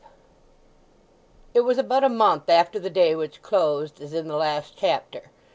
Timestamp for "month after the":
2.09-2.89